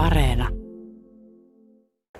Areena. 0.00 0.48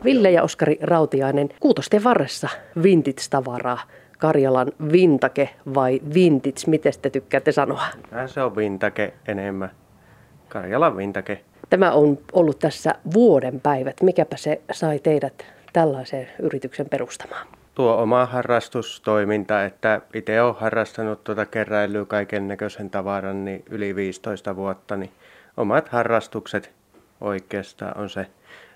Ville 0.04 0.30
ja 0.30 0.42
Oskari 0.42 0.78
Rautiainen, 0.82 1.48
Kuutosten 1.60 2.04
varressa 2.04 2.48
vintage-tavaraa. 2.82 3.78
Karjalan 4.18 4.72
vintake 4.92 5.48
vai 5.74 6.00
vintage, 6.14 6.60
miten 6.66 6.92
te 7.02 7.10
tykkäätte 7.10 7.52
sanoa? 7.52 7.82
Äh, 8.14 8.26
Se 8.30 8.42
on 8.42 8.56
vintake 8.56 9.14
enemmän. 9.28 9.70
Karjalan 10.48 10.96
vintake. 10.96 11.44
Tämä 11.70 11.92
on 11.92 12.18
ollut 12.32 12.58
tässä 12.58 12.94
vuoden 13.14 13.60
päivät. 13.60 14.02
Mikäpä 14.02 14.36
se 14.36 14.60
sai 14.72 14.98
teidät 14.98 15.46
tällaisen 15.72 16.28
yrityksen 16.42 16.88
perustamaan? 16.88 17.46
Tuo 17.74 17.96
oma 18.02 18.26
harrastustoiminta, 18.26 19.64
että 19.64 20.00
itse 20.14 20.42
olen 20.42 20.54
harrastanut 20.54 21.24
tuota 21.24 21.46
keräilyä 21.46 22.04
kaiken 22.04 22.48
näköisen 22.48 22.90
tavaran 22.90 23.44
niin 23.44 23.62
yli 23.70 23.96
15 23.96 24.56
vuotta, 24.56 24.96
niin 24.96 25.10
omat 25.56 25.88
harrastukset 25.88 26.79
oikeastaan 27.20 27.98
on 27.98 28.10
se 28.10 28.26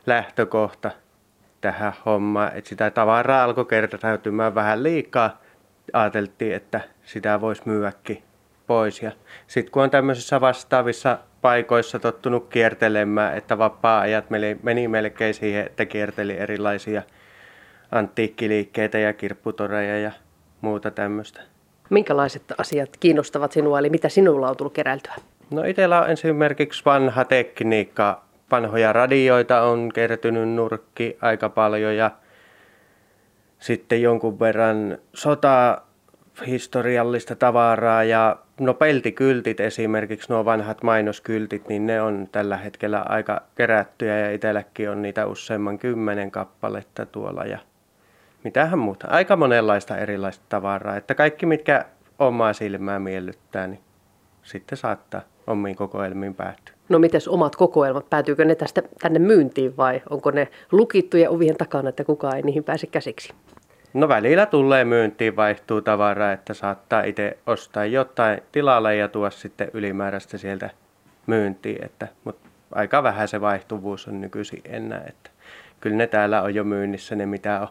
lähtökohta 0.06 0.90
tähän 1.60 1.92
hommaan. 2.06 2.56
Että 2.56 2.68
sitä 2.68 2.90
tavaraa 2.90 3.44
alkoi 3.44 3.64
kertautumaan 3.64 4.54
vähän 4.54 4.82
liikaa. 4.82 5.40
Ajateltiin, 5.92 6.54
että 6.54 6.80
sitä 7.04 7.40
voisi 7.40 7.62
myyäkin 7.64 8.22
pois. 8.66 9.02
Ja 9.02 9.12
sitten 9.46 9.72
kun 9.72 9.82
on 9.82 9.90
tämmöisissä 9.90 10.40
vastaavissa 10.40 11.18
paikoissa 11.42 11.98
tottunut 11.98 12.48
kiertelemään, 12.48 13.36
että 13.36 13.58
vapaa-ajat 13.58 14.30
meni- 14.30 14.58
meni 14.62 14.88
melkein 14.88 15.34
siihen, 15.34 15.66
että 15.66 15.86
kierteli 15.86 16.38
erilaisia 16.38 17.02
antiikkiliikkeitä 17.92 18.98
ja 18.98 19.12
kirpputoreja 19.12 19.98
ja 19.98 20.12
muuta 20.60 20.90
tämmöistä. 20.90 21.40
Minkälaiset 21.90 22.42
asiat 22.58 22.96
kiinnostavat 23.00 23.52
sinua, 23.52 23.78
eli 23.78 23.90
mitä 23.90 24.08
sinulla 24.08 24.48
on 24.48 24.56
tullut 24.56 24.72
keräiltyä? 24.72 25.14
No 25.50 25.64
itsellä 25.64 26.00
on 26.02 26.10
esimerkiksi 26.10 26.84
vanha 26.84 27.24
tekniikka. 27.24 28.23
Vanhoja 28.50 28.92
radioita 28.92 29.62
on 29.62 29.90
kertynyt 29.94 30.48
nurkki 30.48 31.18
aika 31.20 31.48
paljon 31.48 31.96
ja 31.96 32.10
sitten 33.58 34.02
jonkun 34.02 34.41
verran 34.41 34.98
sotahistoriallista 35.14 37.36
tavaraa 37.36 38.04
ja 38.04 38.36
no 38.60 38.74
peltikyltit 38.74 39.60
esimerkiksi, 39.60 40.32
nuo 40.32 40.44
vanhat 40.44 40.82
mainoskyltit, 40.82 41.69
niin 41.69 41.86
ne 41.86 42.02
on 42.02 42.28
tällä 42.32 42.56
hetkellä 42.56 43.04
aika 43.08 43.42
kerättyjä 43.54 44.19
ja 44.19 44.30
itselläkin 44.30 44.91
on 44.91 45.02
niitä 45.02 45.26
useamman 45.26 45.78
kymmenen 45.78 46.30
kappaletta 46.30 47.06
tuolla 47.06 47.44
ja 47.44 47.58
mitähän 48.44 48.78
muuta. 48.78 49.08
Aika 49.08 49.36
monenlaista 49.36 49.97
erilaista 49.97 50.44
tavaraa, 50.48 50.97
että 50.97 51.14
kaikki 51.14 51.47
mitkä 51.47 51.84
omaa 52.19 52.52
silmää 52.52 52.98
miellyttää, 52.98 53.66
niin 53.66 53.80
sitten 54.42 54.78
saattaa 54.78 55.20
omiin 55.47 55.77
kokoelmiin 55.77 56.34
päättyä. 56.34 56.75
No 56.89 56.98
mites 56.98 57.28
omat 57.28 57.56
kokoelmat, 57.56 58.11
päätyykö 58.11 58.45
ne 58.45 58.55
tästä 58.55 58.83
tänne 59.03 59.19
myyntiin 59.19 59.77
vai 59.77 60.03
onko 60.11 60.31
ne 60.31 60.48
lukittuja 60.73 61.31
ovien 61.31 61.56
takana, 61.56 61.89
että 61.89 62.05
kukaan 62.05 62.37
ei 62.37 62.42
niihin 62.42 62.64
pääse 62.64 62.87
käsiksi? 62.87 63.33
No 63.95 64.09
välillä 64.09 64.47
tulee 64.47 64.84
myyntiin, 64.84 65.37
vaihtuu 65.37 65.81
tavaraa, 65.81 66.33
että 66.33 66.55
saattaa 66.55 67.03
itse 67.03 67.39
ostaa 67.47 67.84
jotain 67.84 68.42
tilalle 68.53 68.97
ja 68.97 69.09
tuoda 69.09 69.31
sitten 69.31 69.70
ylimääräistä 69.75 70.39
sieltä 70.39 70.70
myyntiin. 71.27 71.84
Että, 71.84 72.09
mutta 72.25 72.48
aika 72.72 73.03
vähän 73.03 73.28
se 73.28 73.41
vaihtuvuus 73.41 74.09
on 74.09 74.20
nykyisin 74.20 74.61
enää. 74.65 75.05
Että 75.09 75.31
kyllä 75.81 75.97
ne 75.97 76.06
täällä 76.06 76.42
on 76.42 76.55
jo 76.55 76.65
myynnissä 76.65 77.15
ne, 77.15 77.27
mitä 77.27 77.61
on 77.61 77.69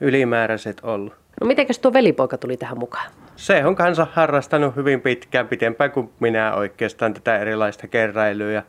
ylimääräiset 0.00 0.80
ollut. 0.82 1.12
No 1.40 1.46
mitenkäs 1.46 1.78
tuo 1.78 1.92
velipoika 1.92 2.38
tuli 2.38 2.56
tähän 2.56 2.78
mukaan? 2.78 3.10
Se 3.36 3.66
on 3.66 3.76
kanssa 3.76 4.06
harrastanut 4.12 4.76
hyvin 4.76 5.00
pitkään, 5.00 5.48
pitempään 5.48 5.90
kuin 5.90 6.10
minä 6.20 6.54
oikeastaan 6.54 7.14
tätä 7.14 7.38
erilaista 7.38 7.88
keräilyä. 7.88 8.62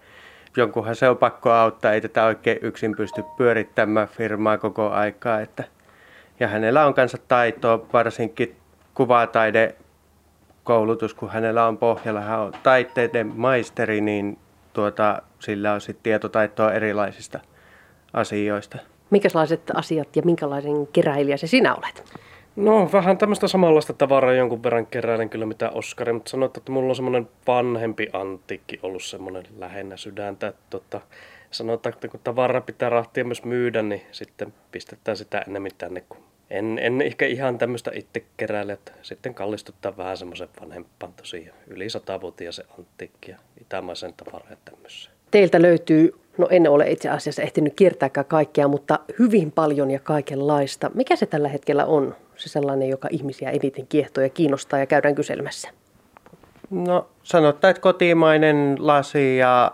Jonkunhan 0.58 0.96
se 0.96 1.10
on 1.10 1.18
pakko 1.18 1.52
auttaa, 1.52 1.92
ei 1.92 2.02
tätä 2.02 2.26
oikein 2.26 2.60
yksin 2.62 2.96
pysty 2.96 3.24
pyörittämään 3.38 4.08
firmaa 4.08 4.58
koko 4.58 4.90
aikaa. 4.90 5.42
Että 5.42 5.64
ja 6.40 6.48
hänellä 6.48 6.86
on 6.86 6.94
kanssa 6.94 7.18
taitoa, 7.28 7.86
varsinkin 7.94 8.56
kuvataide 8.94 9.76
koulutus, 10.64 11.14
kun 11.14 11.30
hänellä 11.30 11.68
on 11.68 11.78
pohjalla, 11.78 12.22
hän 12.22 12.40
on 12.40 12.54
taiteiden 12.64 13.32
maisteri, 13.36 14.02
niin 14.02 14.38
tuota, 14.74 15.22
sillä 15.40 15.74
on 15.74 15.82
sitten 15.82 16.04
tietotaitoa 16.04 16.74
erilaisista 16.74 17.40
asioista. 18.14 18.78
Minkälaiset 19.10 19.62
asiat 19.74 20.16
ja 20.16 20.22
minkälaisen 20.26 20.88
keräilijä 20.88 21.38
se 21.38 21.48
sinä 21.48 21.76
olet? 21.76 22.04
No 22.56 22.90
vähän 22.94 23.18
tämmöistä 23.18 23.48
samanlaista 23.48 23.94
tavaraa 23.94 24.34
jonkun 24.34 24.64
verran 24.64 24.88
keräilen 24.88 25.30
kyllä 25.30 25.46
mitä 25.46 25.70
Oskari, 25.70 26.14
mutta 26.14 26.30
sanoit, 26.32 26.58
että 26.58 26.72
mulla 26.72 26.90
on 26.90 26.96
semmoinen 26.96 27.30
vanhempi 27.48 28.10
antiikki 28.14 28.80
ollut 28.84 29.04
semmoinen 29.04 29.44
lähennä 29.58 29.98
sydäntä. 29.98 30.48
Että 30.48 30.62
tota, 30.70 31.02
sanotaan, 31.52 31.94
että 31.94 32.08
kun 32.08 32.20
tavaraa 32.24 32.62
pitää 32.62 32.90
rahtia 32.90 33.26
myös 33.26 33.44
myydä, 33.44 33.82
niin 33.82 34.02
sitten 34.12 34.54
pistetään 34.72 35.18
sitä 35.18 35.44
enemmän 35.48 35.72
tänne. 35.78 36.04
Kun 36.10 36.18
en, 36.50 36.80
en 36.82 37.02
ehkä 37.02 37.26
ihan 37.26 37.58
tämmöistä 37.58 37.92
itse 37.94 38.24
keräile, 38.38 38.74
että 38.74 38.92
sitten 39.02 39.34
kallistuttaa 39.34 39.98
vähän 39.98 40.18
semmoisen 40.18 40.50
vanhempaan 40.62 41.14
tosiaan 41.14 41.58
yli 41.68 41.90
satavuotiaisen 41.90 42.66
antiikki 42.80 43.32
ja 43.32 43.38
itämaisen 43.62 44.14
tavaran 44.14 44.52
ja 44.52 44.58
tämmöisen. 44.66 45.14
Teiltä 45.32 45.62
löytyy, 45.62 46.20
no 46.38 46.48
en 46.50 46.70
ole 46.70 46.92
itse 46.92 47.10
asiassa 47.10 47.42
ehtinyt 47.42 47.74
kiertääkään 47.76 48.26
kaikkea, 48.26 48.68
mutta 48.68 49.00
hyvin 49.20 49.52
paljon 49.52 49.92
ja 49.92 50.00
kaikenlaista. 50.00 50.92
Mikä 50.94 51.16
se 51.16 51.26
tällä 51.26 51.50
hetkellä 51.50 51.86
on, 51.86 52.16
se 52.38 52.50
sellainen, 52.50 52.90
joka 52.90 53.08
ihmisiä 53.12 53.50
eniten 53.50 53.88
kiehtoo 53.88 54.24
ja 54.24 54.30
kiinnostaa 54.30 54.80
ja 54.80 54.86
käydään 54.86 55.16
kyselemässä? 55.16 55.70
No 56.70 57.08
sanotaan, 57.24 57.72
että 57.72 57.82
kotimainen 57.82 58.76
lasi 58.80 59.38
ja 59.38 59.72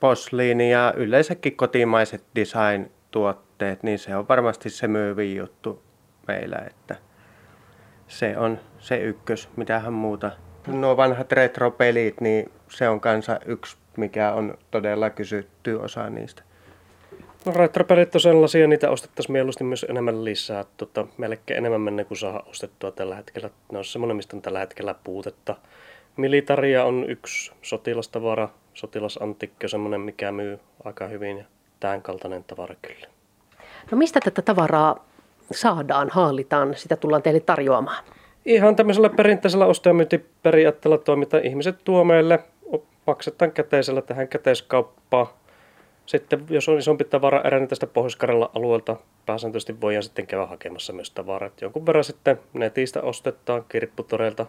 posliini 0.00 0.70
ja 0.72 0.94
yleensäkin 0.96 1.56
kotimaiset 1.56 2.24
design-tuotteet, 2.34 3.82
niin 3.82 3.98
se 3.98 4.16
on 4.16 4.28
varmasti 4.28 4.70
se 4.70 4.88
myyvin 4.88 5.36
juttu 5.36 5.82
meillä, 6.28 6.58
että 6.66 6.96
se 8.08 8.38
on 8.38 8.58
se 8.78 8.96
ykkös, 8.96 9.48
mitähän 9.56 9.92
muuta. 9.92 10.30
Nuo 10.66 10.96
vanhat 10.96 11.32
retropelit, 11.32 12.20
niin 12.20 12.50
se 12.68 12.88
on 12.88 13.00
kanssa 13.00 13.40
yksi, 13.46 13.76
mikä 13.96 14.32
on 14.32 14.58
todella 14.70 15.10
kysytty 15.10 15.74
osa 15.74 16.10
niistä. 16.10 16.42
No 17.44 17.52
retropelit 17.52 18.14
on 18.14 18.20
sellaisia, 18.20 18.66
niitä 18.66 18.90
ostettaisiin 18.90 19.32
mieluusti 19.32 19.64
myös 19.64 19.86
enemmän 19.88 20.24
lisää. 20.24 20.64
Tota, 20.76 21.06
melkein 21.18 21.58
enemmän 21.58 21.80
mennä 21.80 22.04
kuin 22.04 22.18
saa 22.18 22.42
ostettua 22.46 22.90
tällä 22.90 23.16
hetkellä. 23.16 23.50
Ne 23.72 23.78
on 23.78 23.84
semmoinen, 23.84 24.16
mistä 24.16 24.36
on 24.36 24.42
tällä 24.42 24.58
hetkellä 24.58 24.94
puutetta. 25.04 25.56
Militaria 26.16 26.84
on 26.84 27.04
yksi 27.08 27.52
sotilastavara, 27.62 28.48
sotilasantikki 28.74 29.66
on 29.66 29.70
semmoinen, 29.70 30.00
mikä 30.00 30.32
myy 30.32 30.58
aika 30.84 31.06
hyvin 31.06 31.38
ja 31.38 31.44
tämän 31.80 32.02
kaltainen 32.02 32.44
tavara 32.44 32.74
kyllä. 32.82 33.06
No 33.90 33.98
mistä 33.98 34.20
tätä 34.24 34.42
tavaraa 34.42 35.06
saadaan, 35.52 36.08
haalitaan, 36.12 36.74
sitä 36.76 36.96
tullaan 36.96 37.22
teille 37.22 37.40
tarjoamaan? 37.40 38.04
Ihan 38.44 38.76
tämmöisellä 38.76 39.08
perinteisellä 39.08 39.66
ostajamyyntiperiaatteella 39.66 40.98
toimitaan. 40.98 41.44
Ihmiset 41.44 41.76
tuo 41.84 42.04
meille, 42.04 42.40
maksetaan 43.06 43.52
käteisellä 43.52 44.02
tähän 44.02 44.28
käteiskauppaan. 44.28 45.26
Sitten 46.10 46.46
jos 46.48 46.68
on 46.68 46.78
isompi 46.78 47.04
tavara 47.04 47.40
erä, 47.44 47.58
niin 47.58 47.68
tästä 47.68 47.86
pohjois 47.86 48.18
alueelta 48.54 48.96
pääsääntöisesti 49.26 49.80
voidaan 49.80 50.02
sitten 50.02 50.26
käydä 50.26 50.46
hakemassa 50.46 50.92
myös 50.92 51.10
tavaraa. 51.10 51.46
Et 51.46 51.60
Jonkun 51.60 51.86
verran 51.86 52.04
sitten 52.04 52.40
netistä 52.52 53.02
ostetaan 53.02 53.64
kirpputoreilta. 53.68 54.46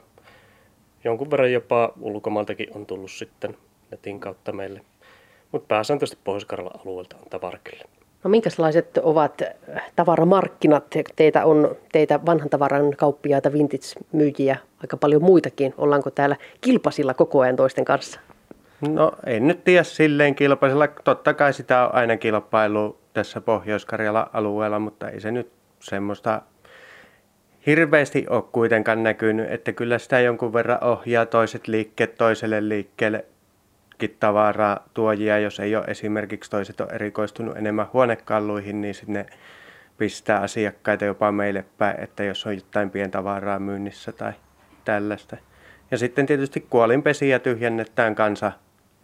Jonkun 1.04 1.32
verran 1.32 1.52
jopa 1.52 1.94
ulkomailtakin 2.00 2.68
on 2.76 2.86
tullut 2.86 3.12
sitten 3.12 3.58
netin 3.92 4.20
kautta 4.20 4.52
meille. 4.52 4.82
Mutta 5.52 5.68
pääsääntöisesti 5.68 6.22
pohjois 6.24 6.48
alueelta 6.86 7.16
on 7.16 7.30
tavara 7.30 7.60
kyllä. 7.64 7.84
No 8.24 8.30
minkälaiset 8.30 8.98
ovat 8.98 9.42
tavaramarkkinat? 9.96 10.86
Teitä 11.16 11.46
on 11.46 11.76
teitä 11.92 12.20
vanhan 12.26 12.50
tavaran 12.50 12.92
kauppiaita, 12.98 13.54
vintage-myyjiä, 13.54 14.58
aika 14.82 14.98
paljon 14.98 15.24
muitakin. 15.24 15.74
Ollaanko 15.78 16.12
täällä 16.12 16.36
kilpasilla 16.62 17.14
koko 17.14 17.40
ajan 17.40 17.56
toisten 17.56 17.86
kanssa? 17.86 18.20
No 18.90 19.12
en 19.26 19.48
nyt 19.48 19.64
tiedä 19.64 19.84
silleen 19.84 20.36
kilpaisella. 20.36 20.88
Totta 20.88 21.34
kai 21.34 21.54
sitä 21.54 21.88
on 21.88 21.96
aina 21.96 22.18
kilpailu 22.18 23.00
tässä 23.14 23.42
Pohjois-Karjalan 23.42 24.30
alueella, 24.34 24.80
mutta 24.80 25.10
ei 25.10 25.22
se 25.22 25.32
nyt 25.32 25.52
semmoista 25.80 26.42
hirveästi 27.66 28.26
ole 28.30 28.44
kuitenkaan 28.52 29.04
näkynyt, 29.04 29.52
että 29.52 29.74
kyllä 29.74 29.98
sitä 29.98 30.20
jonkun 30.20 30.54
verran 30.54 30.84
ohjaa 30.84 31.26
toiset 31.26 31.68
liikkeet 31.68 32.16
toiselle 32.16 32.70
liikkeelle 32.70 33.26
tavaraa 34.20 34.86
tuojia, 34.94 35.40
jos 35.40 35.60
ei 35.60 35.76
ole 35.76 35.86
esimerkiksi 35.88 36.52
toiset 36.52 36.82
on 36.82 36.92
erikoistunut 36.92 37.58
enemmän 37.58 37.88
huonekalluihin, 37.94 38.82
niin 38.82 38.94
sitten 38.94 39.14
ne 39.14 39.26
pistää 39.98 40.40
asiakkaita 40.40 41.06
jopa 41.06 41.32
meille 41.32 41.66
päin, 41.78 42.00
että 42.00 42.24
jos 42.24 42.46
on 42.46 42.56
jotain 42.56 42.90
pientavaraa 42.90 43.60
myynnissä 43.60 44.12
tai 44.12 44.34
tällaista. 44.86 45.38
Ja 45.92 45.98
sitten 45.98 46.26
tietysti 46.26 46.66
kuolinpesiä 46.70 47.40
tyhjennetään 47.40 48.16
kansa 48.16 48.52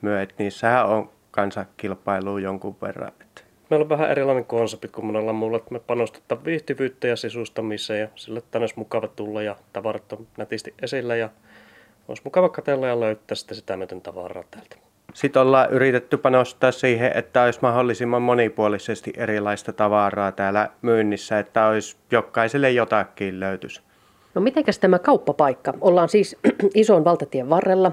myö, 0.02 0.22
että 0.22 0.36
niissähän 0.38 0.86
on 0.86 1.10
kansa 1.32 1.66
kilpailu 1.78 2.38
jonkun 2.38 2.76
verran. 2.82 3.12
Että 3.22 3.42
Meillä 3.70 3.84
on 3.84 3.90
vähän 3.90 4.12
erilainen 4.12 4.46
konsepti 4.46 4.88
kuin 4.88 5.06
monella 5.06 5.34
muulla, 5.34 5.58
että 5.58 5.74
me 5.74 5.80
panostetaan 5.80 6.46
viihtyvyyttä 6.46 7.08
ja 7.08 7.16
sisustamiseen 7.16 8.00
ja 8.00 8.08
sille 8.16 8.42
tänne 8.52 8.64
olisi 8.64 8.80
mukava 8.80 9.08
tulla 9.08 9.42
ja 9.42 9.56
tavarat 9.74 10.14
on 10.14 10.28
nätisti 10.38 10.74
esillä 10.82 11.16
ja 11.16 11.30
olisi 12.08 12.22
mukava 12.26 12.50
katella 12.50 12.88
ja 12.88 13.00
löytää 13.00 13.36
sitten 13.36 13.58
sitä 13.58 13.78
myöten 13.78 14.02
tavaraa 14.02 14.44
täältä. 14.52 14.76
Sitten 15.14 15.42
ollaan 15.42 15.72
yritetty 15.72 16.18
panostaa 16.18 16.72
siihen, 16.72 17.12
että 17.16 17.44
olisi 17.44 17.60
mahdollisimman 17.62 18.22
monipuolisesti 18.22 19.14
erilaista 19.18 19.74
tavaraa 19.74 20.32
täällä 20.32 20.70
myynnissä, 20.82 21.40
että 21.40 21.68
olisi 21.68 21.98
jokaiselle 22.12 22.72
jotakin 22.72 23.40
löytyisi. 23.40 23.82
No 24.36 24.42
mitenkäs 24.42 24.80
tämä 24.80 25.00
kauppapaikka? 25.00 25.74
Ollaan 25.82 26.10
siis 26.10 26.36
ison 26.76 27.04
valtatien 27.04 27.50
varrella, 27.50 27.92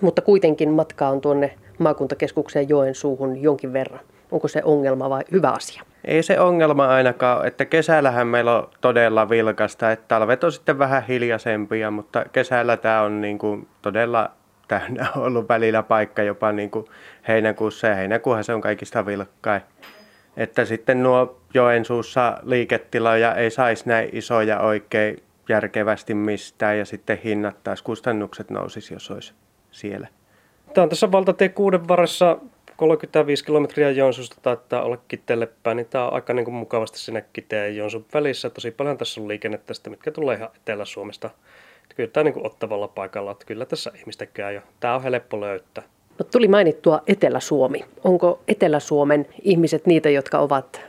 mutta 0.00 0.22
kuitenkin 0.22 0.70
matka 0.70 1.08
on 1.08 1.20
tuonne 1.20 1.54
maakuntakeskukseen 1.78 2.68
Joensuuhun 2.68 3.42
jonkin 3.42 3.72
verran. 3.72 4.00
Onko 4.30 4.48
se 4.48 4.62
ongelma 4.64 5.10
vai 5.10 5.22
hyvä 5.32 5.50
asia? 5.50 5.82
Ei 6.04 6.22
se 6.22 6.40
ongelma 6.40 6.88
ainakaan, 6.88 7.46
että 7.46 7.64
kesällähän 7.64 8.26
meillä 8.26 8.58
on 8.58 8.68
todella 8.80 9.28
vilkasta, 9.28 9.92
että 9.92 10.04
talvet 10.08 10.44
on 10.44 10.52
sitten 10.52 10.78
vähän 10.78 11.06
hiljaisempia, 11.06 11.90
mutta 11.90 12.24
kesällä 12.32 12.76
tämä 12.76 13.02
on 13.02 13.20
niin 13.20 13.38
kuin 13.38 13.68
todella 13.82 14.30
täynnä 14.68 15.06
ollut 15.16 15.48
välillä 15.48 15.82
paikka 15.82 16.22
jopa 16.22 16.52
niin 16.52 16.70
kuin 16.70 16.86
heinäkuussa 17.28 17.86
ja 17.86 17.94
heinäkuuhan 17.94 18.44
se 18.44 18.54
on 18.54 18.60
kaikista 18.60 19.06
vilkkain. 19.06 19.62
Että 20.36 20.64
sitten 20.64 21.02
nuo 21.02 21.40
Joensuussa 21.54 22.38
liiketiloja 22.42 23.34
ei 23.34 23.50
saisi 23.50 23.88
näin 23.88 24.08
isoja 24.12 24.60
oikein 24.60 25.22
järkevästi 25.48 26.14
mistään 26.14 26.78
ja 26.78 26.84
sitten 26.84 27.18
hinnat 27.24 27.56
taas 27.64 27.82
kustannukset 27.82 28.50
nousisi, 28.50 28.94
jos 28.94 29.10
olisi 29.10 29.34
siellä. 29.72 30.08
Tämä 30.74 30.82
on 30.82 30.88
tässä 30.88 31.12
valtatie 31.12 31.48
kuuden 31.48 31.88
varressa 31.88 32.38
35 32.76 33.44
kilometriä 33.44 33.90
Joensuusta 33.90 34.36
taitaa 34.42 34.82
olla 34.82 34.96
Kiteelle 35.08 35.48
päin, 35.62 35.76
niin 35.76 35.86
tämä 35.90 36.06
on 36.06 36.12
aika 36.12 36.34
niin 36.34 36.44
kuin 36.44 36.54
mukavasti 36.54 36.98
sinne 36.98 37.24
Kiteen 37.32 37.70
ja 37.70 37.78
Joensuun 37.78 38.04
välissä. 38.14 38.50
Tosi 38.50 38.70
paljon 38.70 38.98
tässä 38.98 39.20
on 39.20 39.28
liikennettä, 39.28 39.74
sitä, 39.74 39.90
mitkä 39.90 40.10
tulee 40.10 40.36
ihan 40.36 40.50
Etelä-Suomesta. 40.56 41.30
Että 41.82 41.94
kyllä 41.94 42.10
tämä 42.10 42.24
niin 42.24 42.34
kuin 42.34 42.46
ottavalla 42.46 42.88
paikalla, 42.88 43.30
että 43.30 43.44
kyllä 43.44 43.66
tässä 43.66 43.92
ihmistä 43.98 44.26
käy 44.26 44.54
ja 44.54 44.62
tämä 44.80 44.94
on 44.94 45.02
helppo 45.02 45.40
löytää. 45.40 45.84
No, 46.18 46.24
tuli 46.32 46.48
mainittua 46.48 47.02
Etelä-Suomi. 47.06 47.84
Onko 48.04 48.40
Etelä-Suomen 48.48 49.26
ihmiset 49.42 49.86
niitä, 49.86 50.10
jotka 50.10 50.38
ovat 50.38 50.80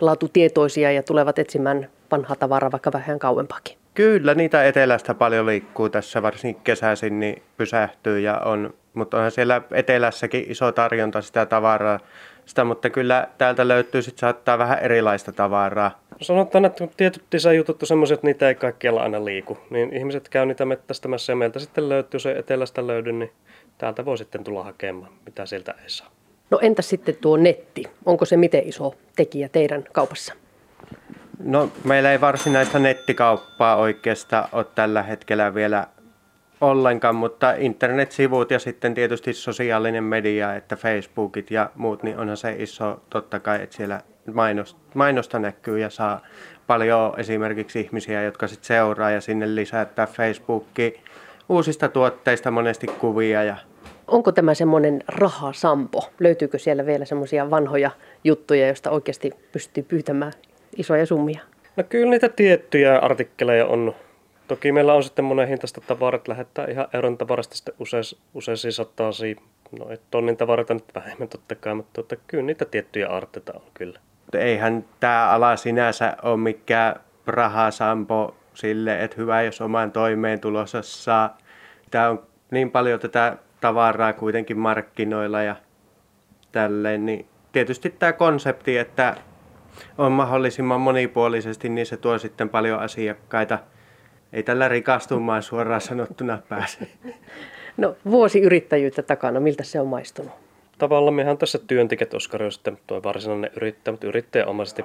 laatutietoisia 0.00 0.92
ja 0.92 1.02
tulevat 1.02 1.38
etsimään 1.38 1.88
vanhaa 2.10 2.36
tavaraa 2.36 2.72
vaikka 2.72 2.92
vähän 2.92 3.18
kauempaakin? 3.18 3.81
Kyllä, 3.94 4.34
niitä 4.34 4.64
etelästä 4.64 5.14
paljon 5.14 5.46
liikkuu 5.46 5.88
tässä, 5.88 6.22
varsinkin 6.22 6.62
kesäisin, 6.64 7.20
niin 7.20 7.42
pysähtyy 7.56 8.20
ja 8.20 8.38
on, 8.38 8.74
mutta 8.94 9.16
onhan 9.16 9.30
siellä 9.30 9.62
etelässäkin 9.72 10.44
iso 10.48 10.72
tarjonta 10.72 11.22
sitä 11.22 11.46
tavaraa, 11.46 12.00
sitä, 12.46 12.64
mutta 12.64 12.90
kyllä 12.90 13.28
täältä 13.38 13.68
löytyy 13.68 14.02
sitten 14.02 14.20
saattaa 14.20 14.58
vähän 14.58 14.78
erilaista 14.78 15.32
tavaraa. 15.32 16.00
No 16.10 16.16
sanotaan, 16.20 16.64
että 16.64 16.88
tietyt 16.96 17.24
design-jutut 17.32 17.82
on 17.82 17.86
semmoisia, 17.88 18.14
että 18.14 18.26
niitä 18.26 18.48
ei 18.48 18.54
kaikkialla 18.54 19.02
aina 19.02 19.24
liiku, 19.24 19.58
niin 19.70 19.96
ihmiset 19.96 20.28
käy 20.28 20.46
niitä 20.46 20.64
mettästämässä 20.64 21.32
ja 21.32 21.36
meiltä 21.36 21.58
sitten 21.58 21.88
löytyy, 21.88 22.16
jos 22.16 22.26
ei 22.26 22.38
etelästä 22.38 22.86
löydy, 22.86 23.12
niin 23.12 23.32
täältä 23.78 24.04
voi 24.04 24.18
sitten 24.18 24.44
tulla 24.44 24.64
hakemaan, 24.64 25.12
mitä 25.26 25.46
sieltä 25.46 25.74
ei 25.82 25.90
saa. 25.90 26.10
No 26.50 26.58
entä 26.62 26.82
sitten 26.82 27.16
tuo 27.20 27.36
netti? 27.36 27.84
Onko 28.06 28.24
se 28.24 28.36
miten 28.36 28.68
iso 28.68 28.94
tekijä 29.16 29.48
teidän 29.48 29.84
kaupassa? 29.92 30.34
No 31.44 31.70
meillä 31.84 32.12
ei 32.12 32.20
varsinaista 32.20 32.78
nettikauppaa 32.78 33.76
oikeastaan 33.76 34.48
ole 34.52 34.66
tällä 34.74 35.02
hetkellä 35.02 35.54
vielä 35.54 35.86
ollenkaan, 36.60 37.14
mutta 37.14 37.52
internetsivut 37.52 38.50
ja 38.50 38.58
sitten 38.58 38.94
tietysti 38.94 39.32
sosiaalinen 39.32 40.04
media, 40.04 40.54
että 40.54 40.76
Facebookit 40.76 41.50
ja 41.50 41.70
muut, 41.74 42.02
niin 42.02 42.18
onhan 42.18 42.36
se 42.36 42.56
iso 42.58 43.02
totta 43.10 43.40
kai, 43.40 43.62
että 43.62 43.76
siellä 43.76 44.00
mainosta 44.94 45.38
näkyy 45.38 45.78
ja 45.78 45.90
saa 45.90 46.20
paljon 46.66 47.14
esimerkiksi 47.16 47.80
ihmisiä, 47.80 48.22
jotka 48.22 48.46
sitten 48.46 48.66
seuraa 48.66 49.10
ja 49.10 49.20
sinne 49.20 49.54
lisättää 49.54 50.06
Facebookiin 50.06 50.94
uusista 51.48 51.88
tuotteista 51.88 52.50
monesti 52.50 52.86
kuvia. 52.86 53.42
Ja... 53.44 53.56
Onko 54.06 54.32
tämä 54.32 54.54
semmoinen 54.54 55.04
rahasampo? 55.08 56.10
Löytyykö 56.20 56.58
siellä 56.58 56.86
vielä 56.86 57.04
semmoisia 57.04 57.50
vanhoja 57.50 57.90
juttuja, 58.24 58.66
joista 58.66 58.90
oikeasti 58.90 59.32
pystyy 59.52 59.82
pyytämään 59.82 60.32
isoja 60.76 61.06
summia? 61.06 61.40
No 61.76 61.84
kyllä 61.88 62.10
niitä 62.10 62.28
tiettyjä 62.28 62.98
artikkeleja 62.98 63.66
on. 63.66 63.94
Toki 64.48 64.72
meillä 64.72 64.94
on 64.94 65.02
sitten 65.02 65.24
monen 65.24 65.48
hintaista 65.48 65.80
tavarat, 65.80 66.28
lähettää 66.28 66.66
ihan 66.66 66.88
euron 66.92 67.18
tavarasta 67.18 67.56
sitten 67.56 67.74
usein, 67.78 68.04
useisiin 68.34 68.72
sataisiin. 68.72 69.36
No 69.78 69.90
et 69.90 70.00
tonnin 70.10 70.36
tavarata 70.36 70.74
nyt 70.74 70.84
vähemmän 70.94 71.28
totta 71.28 71.54
kai, 71.54 71.74
mutta 71.74 72.02
tota, 72.02 72.22
kyllä 72.26 72.44
niitä 72.44 72.64
tiettyjä 72.64 73.08
artteita 73.08 73.52
on 73.52 73.62
kyllä. 73.74 74.00
Eihän 74.38 74.84
tämä 75.00 75.30
ala 75.30 75.56
sinänsä 75.56 76.16
ole 76.22 76.36
mikään 76.36 77.00
rahasampo 77.26 78.36
sille, 78.54 79.04
että 79.04 79.16
hyvä 79.16 79.42
jos 79.42 79.60
oman 79.60 79.92
toimeentulossa 79.92 80.82
saa. 80.82 81.38
Tämä 81.90 82.08
on 82.08 82.22
niin 82.50 82.70
paljon 82.70 83.00
tätä 83.00 83.36
tavaraa 83.60 84.12
kuitenkin 84.12 84.58
markkinoilla 84.58 85.42
ja 85.42 85.56
tälleen, 86.52 87.06
niin 87.06 87.26
tietysti 87.52 87.90
tämä 87.90 88.12
konsepti, 88.12 88.78
että 88.78 89.16
on 89.98 90.12
mahdollisimman 90.12 90.80
monipuolisesti, 90.80 91.68
niin 91.68 91.86
se 91.86 91.96
tuo 91.96 92.18
sitten 92.18 92.48
paljon 92.48 92.80
asiakkaita. 92.80 93.58
Ei 94.32 94.42
tällä 94.42 94.68
rikastumaan 94.68 95.42
suoraan 95.42 95.80
sanottuna 95.80 96.38
pääse. 96.48 96.88
No 97.76 97.96
vuosi 98.10 98.40
yrittäjyyttä 98.40 99.02
takana, 99.02 99.40
miltä 99.40 99.62
se 99.62 99.80
on 99.80 99.86
maistunut? 99.86 100.32
Tavallaan 100.78 101.14
mehän 101.14 101.38
tässä 101.38 101.58
työntekijät 101.66 102.14
Oskari 102.14 102.44
on 102.44 102.52
sitten 102.52 102.78
tuo 102.86 103.02
varsinainen 103.02 103.50
yrittäjä, 103.56 103.92
mutta 103.92 104.06
yrittäjäomaisesti 104.06 104.82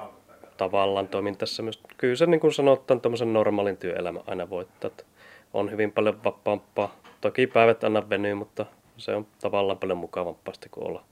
tavallaan 0.56 1.08
toimin 1.08 1.36
tässä 1.36 1.62
myös. 1.62 1.82
Kyllä 1.96 2.16
se 2.16 2.26
niin 2.26 2.40
kuin 2.40 2.52
sanotaan, 2.52 3.00
tämmöisen 3.00 3.32
normaalin 3.32 3.76
työelämän 3.76 4.22
aina 4.26 4.50
voittaa. 4.50 4.90
On 5.54 5.70
hyvin 5.70 5.92
paljon 5.92 6.24
vapaampaa. 6.24 6.96
Toki 7.20 7.46
päivät 7.46 7.84
anna 7.84 8.10
venyy, 8.10 8.34
mutta 8.34 8.66
se 8.96 9.14
on 9.14 9.26
tavallaan 9.40 9.78
paljon 9.78 9.98
mukavampaa 9.98 10.54
kuin 10.70 10.86
olla 10.86 11.04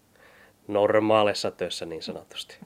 normaalissa 0.69 1.51
töissä 1.51 1.87
niin 1.87 2.03
sanotusti. 2.03 2.59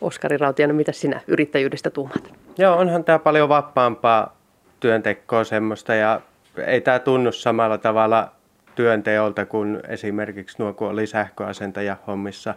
Oskari 0.00 0.36
Rautiainen, 0.36 0.76
mitä 0.76 0.92
sinä 0.92 1.20
yrittäjyydestä 1.26 1.90
tuumat? 1.90 2.34
Joo, 2.58 2.76
onhan 2.76 3.04
tämä 3.04 3.18
paljon 3.18 3.48
vapaampaa 3.48 4.36
työntekoa 4.80 5.44
semmoista 5.44 5.94
ja 5.94 6.20
ei 6.66 6.80
tämä 6.80 6.98
tunnu 6.98 7.32
samalla 7.32 7.78
tavalla 7.78 8.32
työnteolta 8.74 9.46
kuin 9.46 9.80
esimerkiksi 9.88 10.56
nuo, 10.58 10.72
kun 10.72 10.88
oli 10.88 11.06
sähköasentaja 11.06 11.96
hommissa 12.06 12.54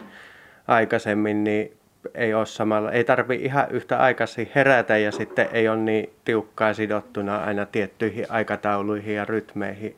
aikaisemmin, 0.68 1.44
niin 1.44 1.76
ei 2.14 2.34
ole 2.34 2.46
samalla, 2.46 2.92
ei 2.92 3.04
tarvi 3.04 3.36
ihan 3.36 3.66
yhtä 3.70 3.98
aikaisin 3.98 4.50
herätä 4.54 4.96
ja 4.96 5.12
sitten 5.12 5.48
ei 5.52 5.68
ole 5.68 5.76
niin 5.76 6.10
tiukkaa 6.24 6.74
sidottuna 6.74 7.36
aina 7.44 7.66
tiettyihin 7.66 8.26
aikatauluihin 8.28 9.14
ja 9.14 9.24
rytmeihin. 9.24 9.96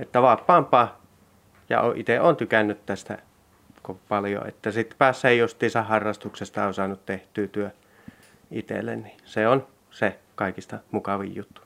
Että 0.00 0.22
vapaampaa 0.22 1.00
ja 1.68 1.92
itse 1.94 2.20
olen 2.20 2.36
tykännyt 2.36 2.86
tästä 2.86 3.18
paljon, 3.94 4.48
että 4.48 4.70
sitten 4.70 4.98
pääsee 4.98 5.34
justiinsa 5.34 5.82
harrastuksesta 5.82 6.64
on 6.64 6.74
saanut 6.74 7.06
tehtyä 7.06 7.46
työ 7.46 7.70
itselle, 8.50 8.96
niin 8.96 9.16
se 9.24 9.48
on 9.48 9.66
se 9.90 10.18
kaikista 10.34 10.78
mukavin 10.90 11.34
juttu. 11.36 11.62